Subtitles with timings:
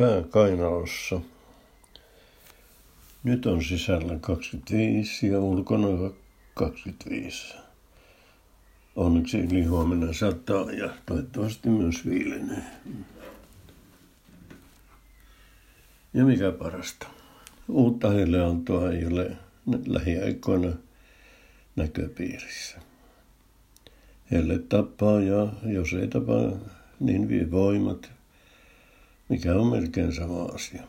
[0.00, 1.20] pää kainalossa.
[3.24, 6.10] Nyt on sisällä 25 ja ulkona
[6.54, 7.54] 25.
[8.96, 12.62] Onneksi yli huomenna sataa ja toivottavasti myös viilenee.
[16.14, 17.06] Ja mikä parasta,
[17.68, 19.36] uutta helleantoa ei ole
[19.86, 20.72] lähiaikoina
[21.76, 22.78] näköpiirissä.
[24.30, 26.52] Helle tappaa ja jos ei tapaa,
[27.00, 28.19] niin vie voimat,
[29.30, 30.82] mikä on melkein sama asia.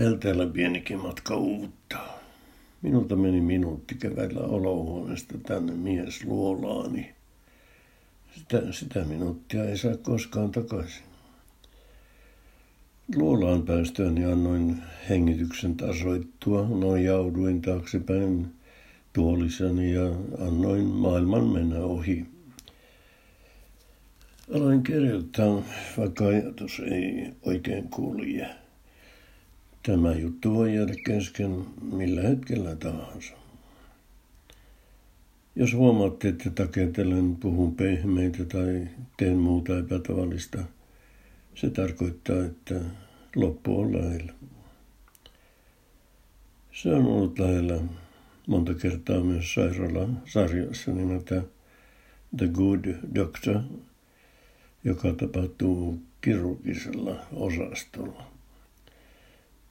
[0.00, 2.18] Helteellä pienikin matka uuttaa.
[2.82, 7.14] Minulta meni minuutti keväillä olohuoneesta tänne mies luolaani.
[8.34, 11.02] Sitä, sitä minuuttia ei saa koskaan takaisin.
[13.16, 18.46] Luolaan päästöön annoin hengityksen tasoittua, nojauduin taaksepäin
[19.12, 20.06] tuolissani ja
[20.38, 22.26] annoin maailman mennä ohi.
[24.50, 25.62] Aloin kirjoittaa,
[25.98, 28.48] vaikka ajatus ei oikein kulje.
[29.82, 33.34] Tämä juttu voi jäädä kesken millä hetkellä tahansa.
[35.56, 40.58] Jos huomaatte, että taketellen puhun pehmeitä tai teen muuta epätavallista,
[41.54, 42.80] se tarkoittaa, että
[43.36, 44.32] loppu on lähellä.
[46.72, 47.80] Se on ollut lähellä
[48.46, 51.42] monta kertaa myös sairaala-sarjassa nimeltä
[52.36, 52.84] The Good
[53.14, 53.60] Doctor,
[54.84, 58.32] joka tapahtuu kirurgisella osastolla.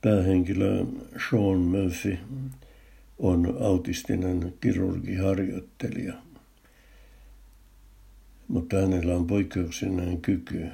[0.01, 0.85] Päähenkilö
[1.29, 2.17] Sean Murphy
[3.19, 6.13] on autistinen kirurgiharjoittelija,
[8.47, 10.67] mutta hänellä on poikkeuksellinen kyky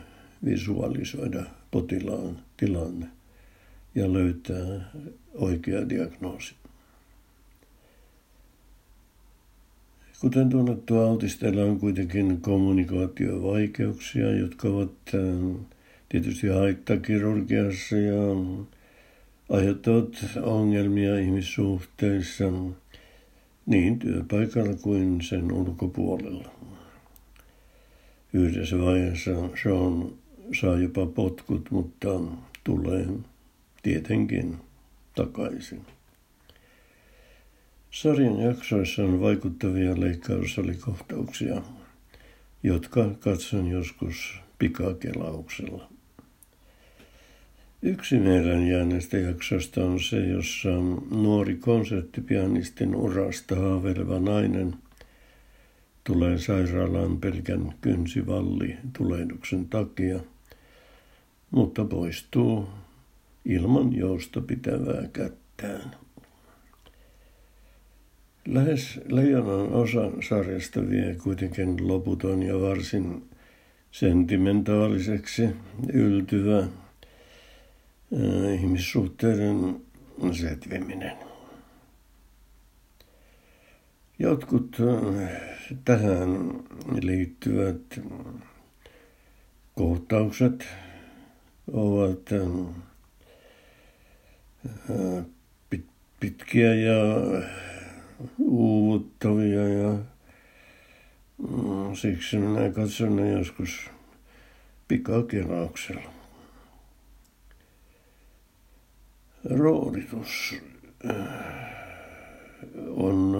[0.45, 3.07] visualisoida potilaan tilanne
[3.95, 4.91] ja löytää
[5.33, 6.55] oikea diagnoosi.
[10.21, 15.55] Kuten tunnettua, autisteilla on kuitenkin kommunikaatiovaikeuksia, jotka ovat ähm,
[16.09, 18.21] tietysti haittakirurgiassa ja
[19.49, 20.09] aiheuttavat
[20.41, 22.43] ongelmia ihmissuhteissa
[23.65, 26.51] niin työpaikalla kuin sen ulkopuolella.
[28.33, 29.31] Yhdessä vaiheessa
[29.63, 30.11] Sean
[30.61, 32.09] saa jopa potkut, mutta
[32.63, 33.07] tulee
[33.83, 34.57] tietenkin
[35.15, 35.81] takaisin.
[37.91, 41.61] Sarjan jaksoissa on vaikuttavia leikkaussalikohtauksia,
[42.63, 45.89] jotka katson joskus pikakelauksella.
[47.81, 50.69] Yksi meidän jääneestä jaksosta on se, jossa
[51.11, 54.75] nuori konserttipianistin urasta haaveileva nainen
[56.03, 60.19] tulee sairaalaan pelkän kynsivalli tulehduksen takia,
[61.51, 62.69] mutta poistuu
[63.45, 66.06] ilman jousta pitävää kättään.
[68.47, 73.29] Lähes leijonan osa sarjasta vie kuitenkin loputon ja varsin
[73.91, 75.49] sentimentaaliseksi
[75.93, 76.69] yltyvä äh,
[78.53, 79.81] ihmissuhteiden
[80.31, 81.17] setviminen.
[84.19, 85.31] Jotkut äh,
[85.85, 86.53] tähän
[87.01, 88.01] liittyvät
[89.75, 90.67] kohtaukset
[91.73, 92.29] ovat
[94.89, 95.25] äh,
[96.19, 97.03] pitkiä ja
[98.39, 99.97] uuvuttavia ja
[101.37, 103.89] mm, siksi minä katson ne joskus
[104.87, 106.11] pikakelauksella.
[109.49, 110.55] Roolitus
[111.09, 111.15] äh,
[112.89, 113.35] on,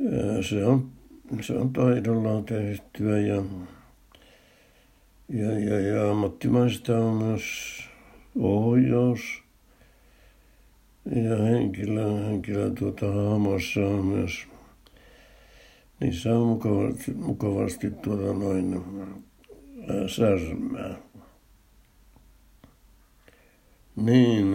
[0.00, 0.90] äh, se on,
[1.40, 3.42] se on taidolla tehtyä ja,
[5.28, 7.44] ja, ja, ja ammattimaista on myös
[8.34, 9.20] ohjaus–
[11.04, 14.46] ja henkilö, henkilö tuota hahmossa on myös,
[16.00, 18.74] niissä on mukavasti, mukavasti tuota noin
[19.88, 20.94] ää, särmää.
[23.96, 24.46] Niin,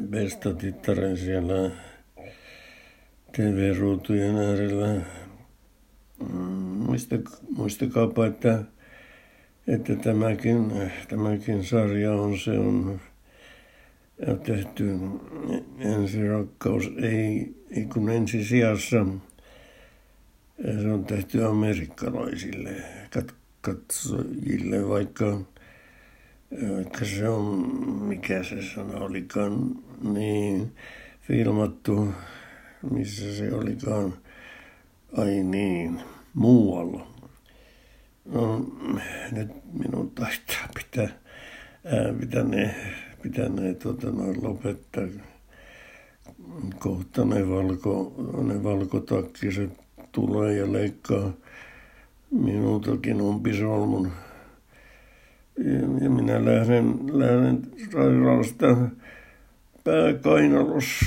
[0.00, 1.70] Besta Tittaren siellä
[3.32, 5.00] TV-ruutujen äärellä.
[7.56, 8.64] muistakaapa, että,
[9.66, 10.72] että tämäkin,
[11.08, 13.00] tämäkin sarja on, se on
[14.26, 14.98] ja tehty
[15.78, 19.06] ensirakkaus ei, ei kun ensisijassa
[20.82, 22.70] se on tehty amerikkalaisille
[23.60, 25.40] katsojille, vaikka,
[26.76, 30.72] vaikka se on, mikä se sana olikaan, niin
[31.20, 32.08] filmattu,
[32.90, 34.14] missä se olikaan,
[35.16, 36.00] ai niin,
[36.34, 37.06] muualla.
[38.24, 38.58] No,
[39.32, 41.08] nyt minun taitaa pitää,
[41.84, 42.74] ää, pitää ne
[43.22, 45.04] pitäneet tuota, noin lopettaa.
[46.78, 49.70] Kohta ne, valko, ne valkotakkiset
[50.12, 51.32] tulee ja leikkaa
[52.30, 54.12] minultakin umpisolmun
[55.58, 57.62] Ja, ja minä lähden, lähden
[57.92, 58.76] sairaalasta
[59.84, 61.06] pääkainalossa